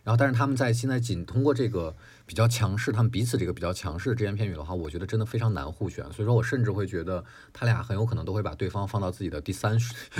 [0.04, 6.04] 然后，但是他们在现在仅通过这个比较强势，他们彼此这个比较强势的只言片语的话，我觉得真的非常难互选。
[6.12, 9.78] 所以说我甚至会觉得他俩很有可能都会把对方放到自己的第三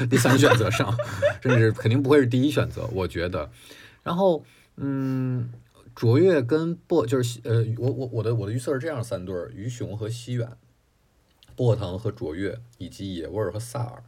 [0.08, 0.96] 第三选择上，
[1.42, 2.88] 甚至肯定不会是第一选择。
[2.94, 3.50] 我觉得，
[4.04, 4.46] 然后
[4.78, 5.50] 嗯，
[5.96, 10.48] 卓越跟波就是呃，我我我的我的预测是这样三对儿：于雄和西远。
[11.62, 14.04] 薄荷糖和卓越，以及野味儿和萨尔。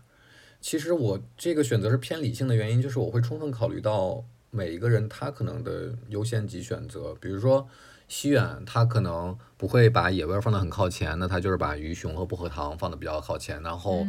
[0.59, 7.67] 其实我这个选择是偏理性的原因，就是我会充分考虑到，每一个人他可能的优先级选择，比如说
[8.07, 14.03] 西远，他可能不会把野味儿放得很靠前，那他就是把鱼熊和薄荷糖放的比较靠前，然后，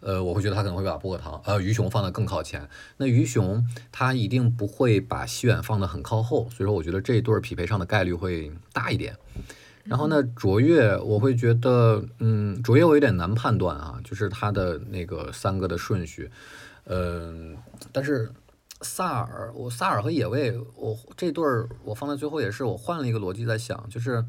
[0.00, 2.66] 呃，我会觉得他可能会把薄荷糖呃鱼熊放的更靠前。
[2.96, 9.14] 那鱼熊他一定不会把西远放的很靠后，所以说我觉得这一对匹配上的概率会大一点。
[9.88, 16.30] 然后呢，卓越我会觉得，嗯，卓越我有点难判断啊，就是他的那个三个的顺序，
[16.84, 17.56] 嗯，
[17.92, 18.30] 但是。
[18.80, 24.24] 萨尔，我萨尔和野味，我这对儿我放在最后也是我换了一个逻辑在想，就是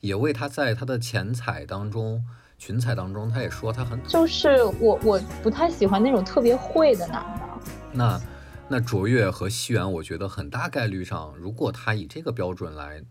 [0.00, 2.20] 野味他在他的前彩当中、
[2.58, 7.44] 群采当中，他也说他很就是我我不太喜欢那种特别会的男的。
[7.92, 8.20] 那
[8.66, 13.04] 那卓越和西元，我觉得很大概率上，如果他以这个标准来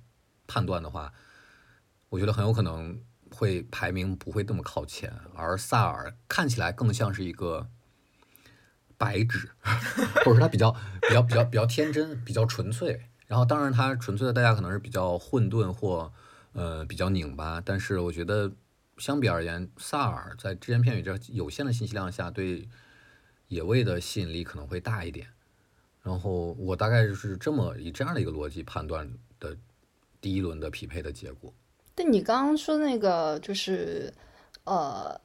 [0.46, 1.14] 判断的话，
[2.12, 7.68] 我觉得很有可能会排名不会那么靠前，而萨尔看起来更像是一个。
[8.98, 9.50] 白纸，
[10.24, 10.72] 或者说他比较
[11.10, 13.08] 比较比较比较天真，比较纯粹。
[13.26, 16.14] 然后当然他纯粹的代价可能是比较混沌或
[16.54, 17.60] 呃比较拧巴。
[17.60, 18.52] 但是我觉得
[19.00, 22.70] 相比而言，萨尔在只言片语这有限的信息量下，对
[23.48, 25.30] 野味的吸引力可能会大一点。
[26.04, 29.58] 然后我大概就是这么以这样的一个逻辑判断的
[30.22, 31.52] 第一轮的匹配的结果。
[31.96, 34.14] 但你刚刚说那个就是
[34.66, 35.20] 呃。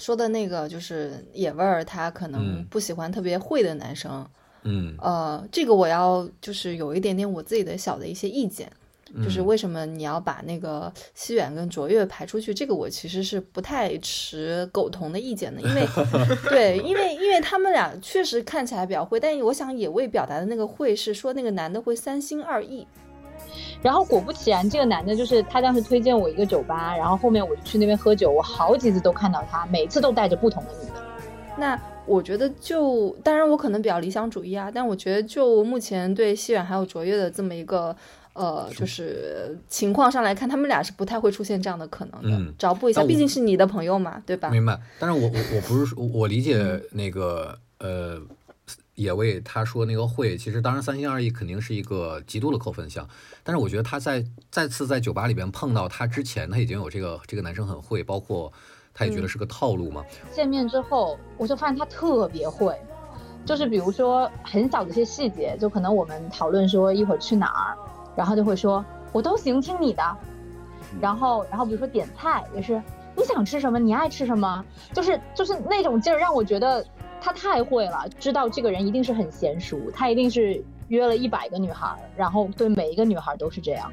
[0.00, 4.24] 说的那个就是野味儿，他可能不喜欢特别会的男生。
[4.62, 8.70] 嗯，呃，这个我要就是有一点点我自己的小的一些意见，
[9.24, 12.54] 就是为什么你要把那个西远跟卓越排出去？
[12.54, 15.84] 这个我其实是不太持苟同的意见的，因为
[16.48, 22.86] 对，因为因为他们俩确实看起来比较会，但我想野味表达的那个会是说那个男的会三心二意。
[23.80, 30.94] 然后果不其然，这个男的就是他当时推荐我一个酒吧，然后后面我就去那边喝酒，我好几次都看到他，每次都带着不同的女的。
[31.56, 37.94] 那我觉得就，当然我可能比较理想主义啊，但我觉得就目前对西远还有卓越的这么一个
[38.32, 42.52] 呃，就是情况上来看，他们俩是不太会出现这样的可能的。
[42.58, 44.50] 找补一下，毕竟是你的朋友嘛，对吧？
[44.50, 44.78] 明白。
[44.98, 48.20] 但是我我我不是说，我理解那个呃。
[48.98, 53.08] 野味他说那个会，其实当然三心二意肯定是一个极度的扣分项，
[53.44, 58.52] 但是我觉得他在再次在酒吧里边碰到他之前，他已经有这个这个男生很会，包括
[58.92, 60.04] 他也觉得是个套路嘛。
[60.32, 62.76] 见面之后，我就发现他特别会，
[63.46, 67.78] 就是比如说很小的一些细节，就可能我们讨论说一会儿去哪儿，
[68.16, 70.02] 然后就会说我都行，听你的。
[71.00, 72.82] 然后然后比如说点菜也是
[73.16, 76.84] 你想吃什么，你爱吃什么，就是就是那种劲儿让我觉得。
[77.20, 83.92] 他太会了，知道这个人一定是很娴熟，他一定是约了一百个女孩，然后对每一个女孩都是这样。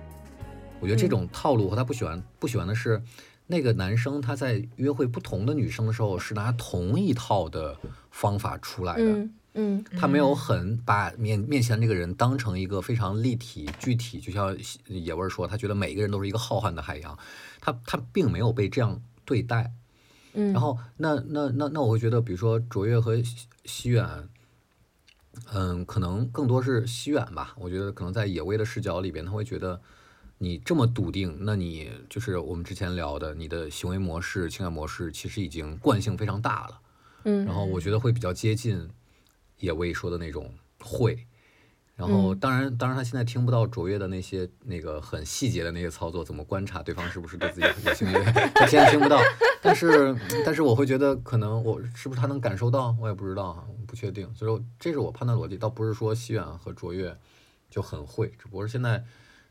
[0.80, 3.02] 我觉得这种套路和他不喜欢不喜欢的是，
[3.48, 7.76] 那个男生他在约会不同的女生的时候是拿同一套的
[8.12, 14.56] 方法出来的，嗯，他没有很把面面前这个人当成一个非常立体具体，就像
[14.88, 17.18] 野味说，他觉得每一个人都是一个浩瀚的海洋，
[17.62, 19.72] 他他并没有被这样对待。
[20.36, 23.16] 然后那那那那我会觉得，比如说卓越和
[23.64, 24.30] 西远，
[25.54, 27.56] 嗯，可能更多是西远吧。
[27.58, 29.82] 我觉得可能在野味的视角里边，他会觉得
[30.38, 36.80] 你这么笃定，那你就是我们之前聊的，你的行为模式、情感模式其实已经惯性非常大了。
[37.24, 38.90] 嗯，然后我觉得会比较接近
[39.60, 41.26] 野味说的那种会。
[41.96, 48.20] 然后，当然，当然，他现在听不到卓越的那些那个很细节的那些操作，怎么观察对方是不是对自己有兴趣，
[48.54, 49.18] 他现在听不到。
[49.62, 50.14] 但是，
[50.46, 54.26] 但是我会觉得，可能我是不是他能感受到，我也不知道，不确定。
[54.36, 57.16] 所以说，这是我判断逻辑，倒不是说西远和卓越
[57.70, 59.02] 就很会，只不过是现在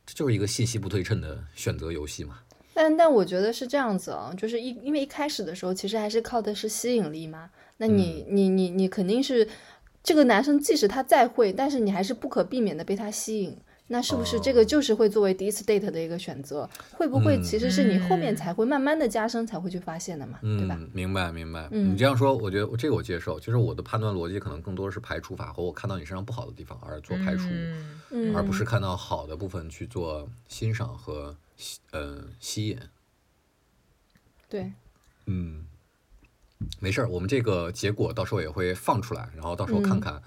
[0.04, 2.40] 这就是一个信息不对称的选择游戏嘛。
[2.74, 7.48] 但但我觉得是这样子啊，就是一因为一开始的时候，其实还是靠的是吸引力嘛。
[7.78, 9.48] 那你你你你肯定是。
[10.04, 16.68] 这个男生即使他再会，但是你还是不可避免的被他吸引，那是不是这个就是会作为第一次 date 的一个选择？
[16.92, 20.38] 会不会其实是你后面才会慢慢的加深才会去发现的嘛？
[20.42, 20.78] 对吧？
[20.92, 21.66] 明白明白。
[21.70, 23.40] 你这样说，我觉得这个我接受。
[23.40, 27.48] 就是我的判断逻辑可能更多的是排除法，和我看到你身上不好的地方而做排除，
[28.36, 31.34] 而不是看到好的部分去做欣赏和
[31.92, 32.78] 呃吸引。
[34.50, 34.70] 对，
[35.24, 35.64] 嗯。
[36.80, 40.20] 没事儿，我们这个结果到时候也会放出来，然后到时候看看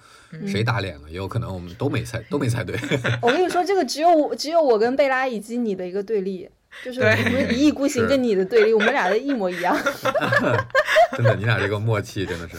[0.46, 2.78] 谁打脸了，也有可能我们都没猜，都没猜对。
[3.22, 6.48] 我跟你说，这个只有我，只有我跟贝拉以及你的一个对立，
[6.84, 9.76] 就是我们一意孤行跟你的对立，我们俩的一模一样。
[11.16, 12.58] 真的，你俩这个默契真的是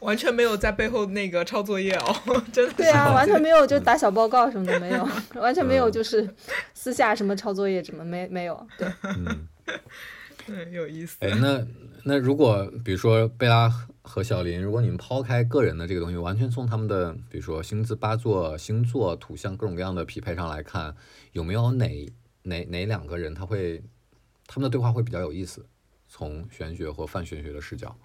[0.00, 2.72] 完全没有在背后那个抄作业哦，真的。
[2.72, 6.28] 对啊，完全没有就打小报告什么的没有，完全没有就是
[6.72, 8.66] 私下什么抄作业什么没没有。
[8.78, 9.46] 对，嗯。
[10.46, 11.16] 对，有意思。
[11.20, 11.58] 哎，那
[12.06, 13.68] 那如果比如说贝拉
[14.02, 20.94] 和小林，如果你们抛开个人的这个东西，完全从他们的比如说星字八座、星座、图像各种各样的匹配上来看，
[21.32, 22.12] 有没有哪
[22.42, 23.82] 哪哪两个人他会
[24.46, 25.64] 他们的对话会比较有意思？
[26.06, 27.96] 从玄学或泛玄学的视角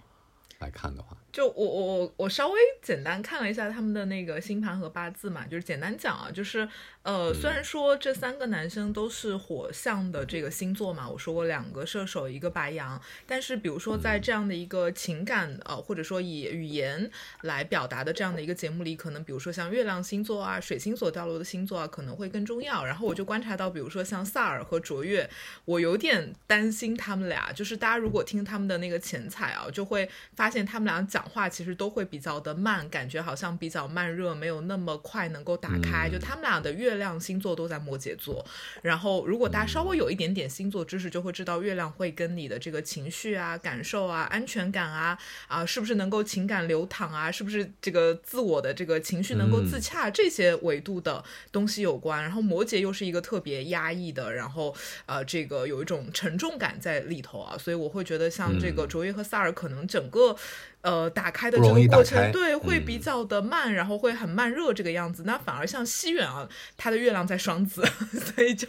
[0.58, 1.14] 来看的话。
[1.32, 6.68] 就我我我我稍微简单看了一下他们的那个星盘和八字嘛，就是简单讲啊，就是
[7.02, 17.08] 呃，虽然说这三个男生都是火象的这个星座嘛，我说过两个射手一个白羊，但是比如说在这样的一个情感呃或者说以语言
[17.42, 22.84] 来表达的这样的一个节目里，可能比如说像月亮星座啊、水星所掉落的星座啊，可能会更重要。
[22.84, 25.30] 然后我就观察到，比如说像萨尔和卓越，
[25.64, 31.19] 我有点担心他们俩，就是大家如果听他们的那个前彩啊，就会发现他们俩讲。
[31.20, 36.08] 讲话其实都会比较的慢，感觉好像比较慢热，没有那么快能够打开。
[36.08, 38.42] 就他们俩的月亮星座都在摩羯座，
[38.80, 52.22] 然后如果大家稍微有一点点星座知识，就会知道月亮会跟你的这个情绪啊、感受啊、安全感啊啊，是不是能够情感流淌啊，是不是这个自我的这个情绪能够自洽这些维度的东西有关。
[52.22, 60.34] 然后摩羯又是一个特别压抑的，然后呃，这个有一种沉重感在里头啊，所以我会觉得像这个卓越和萨尔可能整个。
[60.82, 65.24] 呃，打开的这个过程，对，会比较的慢，然后会很慢热这个样子。
[65.26, 67.84] 那反而像西远啊，他的月亮在双子，
[68.34, 68.66] 所以就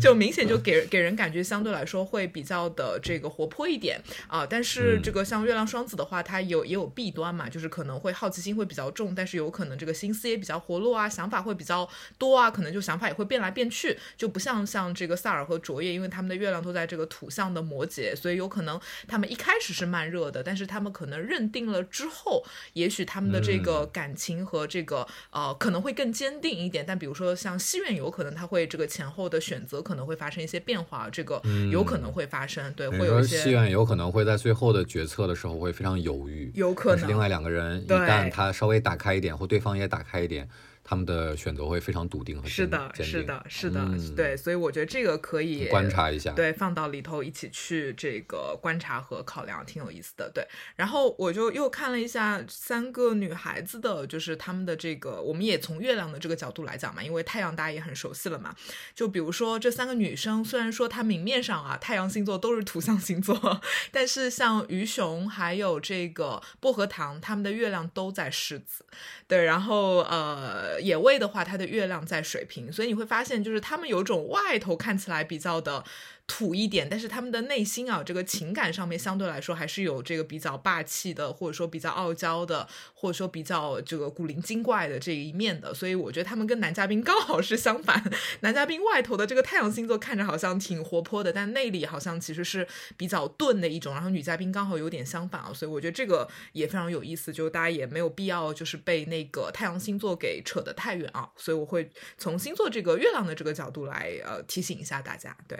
[0.00, 4.46] 就明显就给给人感觉相对来说会比较的这个活泼一点啊。
[4.46, 21.31] 但是这个像月亮双子的话，它有也有弊端嘛，就是可能会好奇心会比较重，但是有可能这个心思也比较活络啊，想法会比较多啊，可能就想法也会变来变去，就不像像这个萨尔和卓越，因为他们的月亮都在这个土象的摩羯，所以有可能他们一开始是慢热的，但是他们可能。
[21.32, 26.84] 认定了之后，也许他们的这个感情和这个呃可能会更坚定一点。
[26.86, 31.40] 但比如说像西院，有可能他会这个前后的选择可能会发生一些变化，这个
[31.70, 32.70] 有可能会发生。
[32.74, 40.46] 对，会有一些西院有可能会在最后的决策的时候会非常犹豫，有可能另外两个人一旦他稍微打开一点，或对方也打开一点。
[40.84, 50.44] 他们的选择会非常笃定和是的，是的，是的，对，所以我觉得这个可以观察一下，对，放到里头一起去这个观察和考量，挺有意思的，对。
[50.74, 58.54] 然后我就又看了一下三个女孩子的，就是他们的这个，我们也从月亮的这个角度来讲嘛，因为太阳大家也很熟悉了嘛。
[58.92, 63.60] 就比如说这三个女生，虽然说她明面上啊太阳星座都是土象星座，
[63.92, 68.84] 但是像鱼熊还有这个薄荷糖，她们的月亮都在狮子，
[69.28, 70.71] 对，然后呃。
[70.80, 75.84] 野味的话，它的月亮在水平，所以你会发现，就是他们有种外头看起来比较的。
[76.26, 85.74] 土一点，但是他们的内心啊，这个情感上面相对来说还是有这个比较霸气的，或者说比较傲娇的，或者说比较这个古灵精怪的这一面的。
[85.74, 88.02] 所以我觉得他们跟男嘉宾刚好是相反。
[88.40, 93.92] 男嘉宾外头的这个太阳星座看着好像挺活泼的，但内里好像其实是比较钝的一种。
[93.92, 97.32] 然后女嘉宾刚好有点相反啊，所以我觉得这个也非常有意思。
[97.32, 101.28] 就大家也没有必要就是被那个太阳星座给扯得太远啊。
[101.36, 105.58] 所以我会从星座这个月亮的这个角度来呃提醒一下大家，对。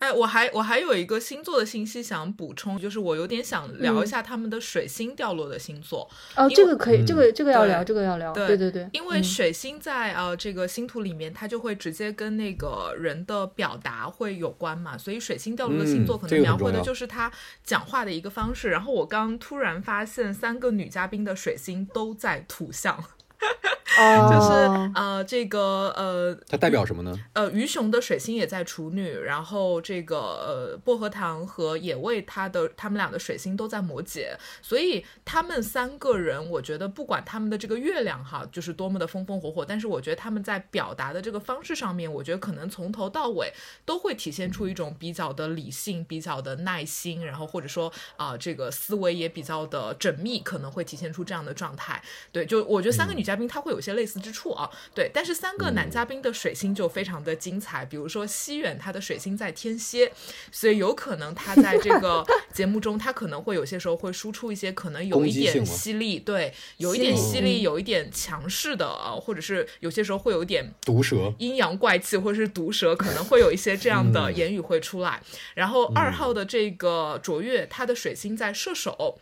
[0.00, 6.08] 哎，我还我还有一个星座的信息想补充，就是我有点想聊一下他们的水星掉落的星座。
[6.34, 8.32] 哦，这个可以，这个这个要聊，这个要聊。
[8.32, 17.30] 对对对，因为水星在呃这个星图里面，它就会直接跟那个人的表达会有关嘛，所以水星掉落的星座可能描绘的就是他
[17.62, 18.70] 讲话的一个方式。
[18.70, 23.04] 然后我刚突然发现，三个女嘉宾的水星都在土象。
[24.30, 27.14] 就是呃，这个呃，它代表什么呢？
[27.34, 34.28] 呃，鱼熊的水星也在处女，然后这个呃，薄荷糖和野味，它的他们俩的水星都在摩羯，
[34.62, 43.52] 所以他们三个人，我觉得不管他们的这个月亮哈，就是多么的风风火火，但是我觉得他们在表达的这个方式上面，我觉得可能从头到尾
[43.84, 52.02] 都会体现出一种比较的理性、比较的耐心，然后或者说啊，这个思维也比较的缜密，可能会体现出这样的状态。
[52.32, 53.80] 对，就我觉得三个女嘉宾他会有。
[53.80, 60.12] 有些类似之处啊，对，但是三个男嘉宾的水星就非常的精彩，比如说西远，他的水星在天蝎，
[60.52, 75.22] 所以有可能他在这个节目中，他可能会有些时候会输出一些可能有一点犀利，对，有一点犀利，有一点强势的啊，或者是有些时候会有一点毒舌、阴阳怪气，或者是毒舌，可能会有一些这样的言语会出来。
[75.54, 79.18] 然后二号的这个卓越，他的水星在射手。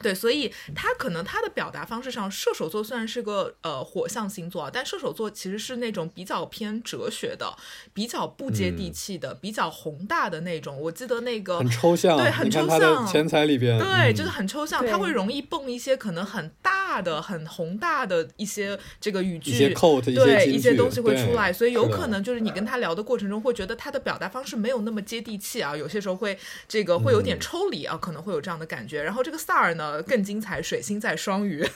[0.00, 7.56] 对，所以他可能他的表达方式上，射手座虽然是个呃火象星座，但射手座其实是那种比较偏哲学的，
[7.92, 10.80] 比较不接地气的，比较宏大的那种。
[10.80, 13.06] 我记得那个很抽象，对，很抽象。
[13.06, 29.02] 钱财里边，对，就是很抽象，他会容易蹦一些可能很大大的、很宏大的一些这个语句，一些 quote，对一些东西会出来，所以有可能就是你跟他聊的过程中，会觉得他的表达方式没有那么接地气啊，有些时候会这个会有点嗯抽离啊，可能会有这样的感觉。
[29.02, 31.62] 然后这个萨尔呢更精彩，水星在双鱼，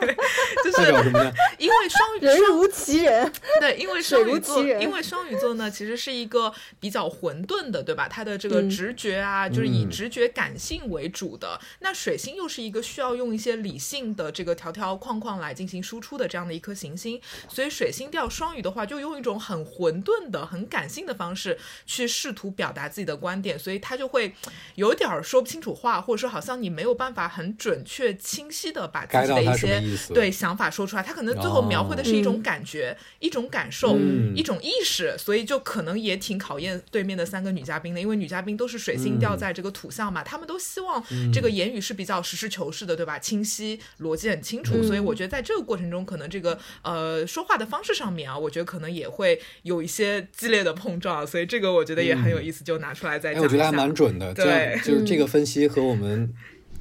[0.00, 0.16] 对
[0.64, 1.32] 就是代表什么呢？
[1.58, 8.08] 因为双鱼人双如其人，对，因为双鱼座，因为双鱼座呢，其实是一个比较混沌的，对吧？
[8.08, 11.60] 它的这个嗯直觉啊，就是以嗯直觉感性为主的。
[11.80, 24.34] 那水星又是一个需要用一些理性的这个条条框框来进行输出的这样的一颗行星，所以水星掉双鱼的话，就用一种很混沌的、很感性的方式去试图表达自己的观点，所以他就会
[24.76, 29.82] 有点儿说不清楚话，或者说好像你没有办法很准确、清晰的把自己的一些
[30.14, 31.02] 对想法说出来。
[31.02, 43.18] 他可能最后描绘的是一种嗯感觉、一种感受、嗯一种意识，所以就可能也挺考验对面的三个女嘉宾的，因为女嘉宾都是水星掉在这个土象嘛，她们都希望这个言语是比较实事求是的，对吧？
[43.18, 53.46] 清晰，逻辑很清楚，嗯所以我觉得在这个过程中，可能这个呃说话的方式上面啊，我觉得可能也会有一些激烈的碰撞，所以这个我觉得也很有意思，就拿出来再哎，讲一下。
[53.46, 56.32] 我觉得还蛮准的，对就是这个分析和我们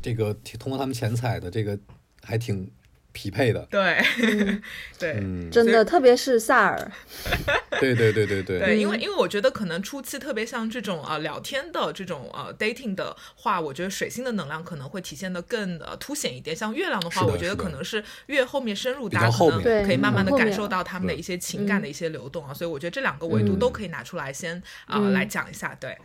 [0.04, 1.80] 这个通过他们前采的这个
[2.22, 2.70] 还挺
[3.12, 3.66] 匹配的。
[3.72, 4.04] 对
[5.00, 5.24] 对。
[5.50, 6.92] 真的，特别是萨尔，
[7.80, 16.56] 对对对对对对，因为因为我觉得可能初期特别像这种呃聊天的这种呃 dating 的话，我觉得水星的能量可能会体现的更呃凸显一点。
[16.56, 22.54] 像月亮的话，我觉得可能是越后面深入，大家可能可以慢慢的感受到他们的一些情感的一些流动啊。
[22.54, 25.78] 所以我觉得这两个维度都可以拿出来先啊、来讲一下。
[25.80, 25.96] 对，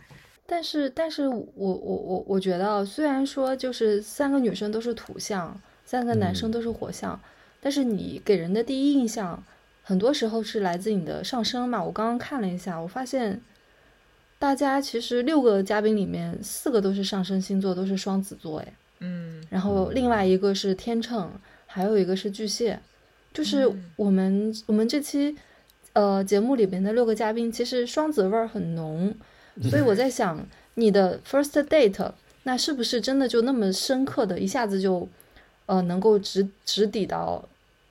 [0.49, 6.51] 但是，但是我我我我觉得啊，虽然说就是三个女生都是土象，三个男生嗯。
[6.51, 7.19] 都是火象，
[7.61, 9.43] 但是你给人的第一印象，
[9.83, 11.83] 很多时候是来自你的上升嘛。
[11.83, 13.39] 我刚刚看了一下，我发现
[14.39, 19.43] 大家其实六个嘉宾里面，四个都是上升星座，都是双子座，哎，嗯。
[19.51, 21.29] 然后另外一个是天秤，
[21.67, 22.79] 还有一个是巨蟹，
[23.31, 23.91] 就是嗯。
[23.95, 25.37] 我们、我们这期
[25.93, 29.13] 呃节目里面的六个嘉宾，其实双子味儿很浓，
[29.63, 30.45] 所以我在想，
[30.75, 32.11] 你的 first date
[32.43, 35.07] 那是不是真的就那么深刻的，一下子就
[35.65, 37.43] 呃能够直直抵到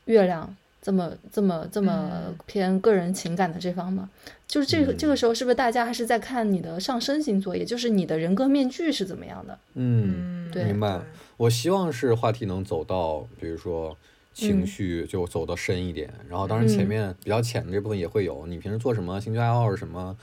[0.07, 4.09] 月亮这么这么这么嗯偏个人情感的这方吗？
[4.47, 9.59] 就是这个、这个嗯时候，是不是大家还是在看你的上升星座，也就是你的人格面具是怎么样的？
[9.75, 11.03] 嗯，明白。
[11.37, 13.95] 我希望是话题能走到，比如说
[14.33, 20.16] 情绪就走得深一点，然后当然前嗯面比较浅的这部分也会有，你平时做什么，兴趣爱好是什么，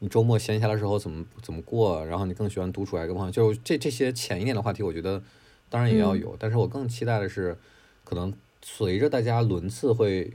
[0.00, 5.22] 你周末闲暇的时候怎么怎么过，然后你更喜欢独处还是跟朋友，就这这些浅一点的话题，我觉得
[5.68, 7.56] 当然也要嗯有，但是我更期待的是，
[8.04, 8.32] 可能
[8.62, 10.32] 随着大家轮次会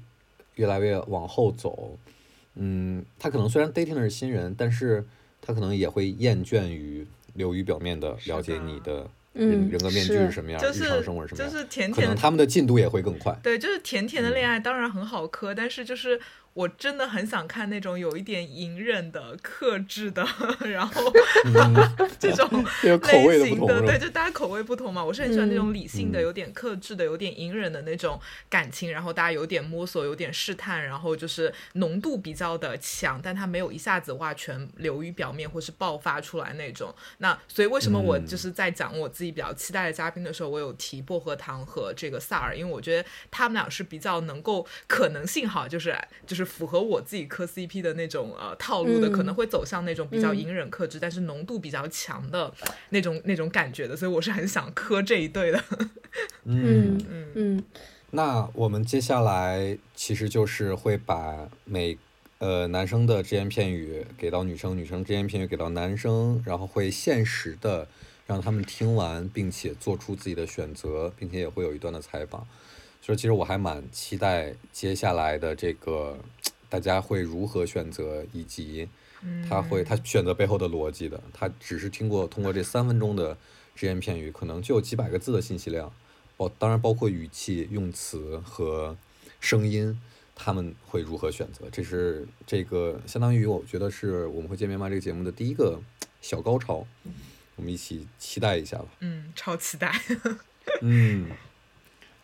[0.55, 1.97] 越来越往后走，
[2.55, 5.05] 嗯，他可能虽然 dating 的是新人，但是
[5.41, 13.36] 他可能也会厌倦于流于表面的了解你的人格面具是是什么样，就是日常生活是什么样，就是甜甜可能他们的进度也会更快。
[13.41, 16.20] 对，就是甜甜的恋嗯爱，当然很好磕，但是就是
[16.53, 20.23] 我真的很想看那种有一点隐忍的、克制的，
[20.69, 21.11] 然后
[22.19, 22.47] 这种
[22.83, 23.97] 类型的，对？
[23.97, 25.03] 就大家口味不同嘛。
[25.03, 36.93] 我是很喜欢那种嗯理性的、嗯有点克制的、有点隐忍的那种感情，然后大家有点摸索、有点试探，然后就是浓度比较的强，但它没有一下子哇全流于表面或是爆发出来那种。
[37.17, 45.97] 那所以为什么我嗯就是在讲我自己比较期待的嘉宾的时候，我有提薄荷糖和这个萨尔，因为我觉得他们俩是比较能够可能性哈，就是
[46.27, 49.11] 就是符合我自己磕 CP 的那种呃套路的，嗯。
[49.11, 50.37] 可能会走向那种比较嗯。
[50.37, 52.53] 隐忍克制，但是浓度比较强的
[52.89, 55.63] 那种那种感觉的，所以我是很想磕这一对的。
[56.43, 57.63] 嗯，嗯嗯。
[58.11, 61.97] 那我们接下来其实就是会把每
[62.37, 67.87] 呃男生的只言片语给到女生，女生只言片语给到男生，然后会限时的
[68.27, 72.47] 让他们听完，并且做出自己的选择，并且也会有一段的采访。
[73.05, 76.17] 所以其实我还蛮期待接下来的这个
[76.69, 78.87] 大家会如何选择，以及
[79.49, 81.21] 他会他选择背后的逻辑的。
[81.33, 83.37] 他只是听过通过这三分钟的
[83.75, 85.91] 只言片语，可能就有几百个字的信息量。
[86.37, 88.95] 包当然包括语气、用词和
[89.41, 89.99] 声音，
[90.33, 91.69] 他们会如何选择？
[91.69, 95.77] 这是这个相当于我觉得是我们会见面吗这个节目的第一个
[96.21, 96.87] 小高潮，
[97.57, 98.85] 我们一起期待一下吧。
[99.01, 99.93] 嗯，超期待。
[100.81, 101.27] 嗯，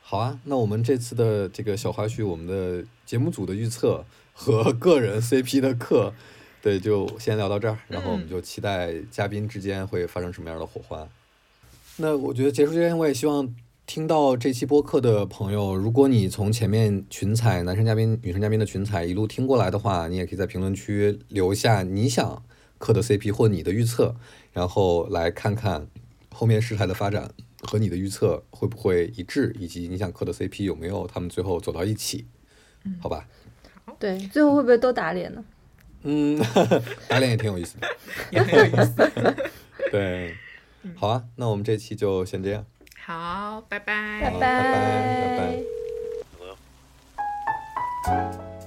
[0.10, 4.04] 好啊，那我们这次的这个小花絮，我们的节目组的预测
[4.34, 6.12] 和 个人 CP 的课，
[6.64, 11.08] 对，就先聊到这儿，然后我们嗯就期待嘉宾之间会发生什么样的火花。
[11.98, 13.54] 那我觉得结束之前，我也希望
[13.86, 22.42] 听到这期播客的朋友，如果你从前面群采男生嘉宾、女生嘉宾的群采一路听过来的话，你也可以在评论区留下你想
[22.80, 24.16] 磕的 CP 或你的预测，
[24.54, 25.88] 然后来看看
[26.34, 27.30] 后面事态的发展
[27.62, 32.26] 和你的预测会不会一致，以及你想磕的 CP 有没有他们最后走到一起，
[33.02, 33.28] 好吧？
[34.00, 35.44] 对，最后会不会都打脸呢？
[36.04, 36.40] 嗯，
[37.10, 37.88] 打脸也挺有意思的，
[38.32, 38.96] 也很有意思。
[39.92, 40.34] 对，
[40.96, 42.66] 好啊，那我们这期就先这样。
[43.04, 45.64] 好，拜拜，拜拜拜拜。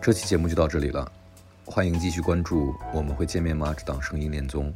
[0.03, 1.11] 这期节目就到这里了，
[1.65, 4.75] 欢迎继续关注《我们会见面吗》这档声音恋综。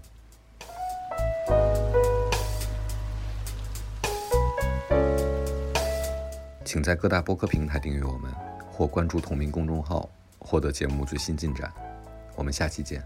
[6.66, 8.28] 请在各大播客平台订阅我们，
[8.68, 10.10] 或关注同名公众号，
[10.40, 11.72] 获得节目最新进展。
[12.34, 13.00] 我们下期见。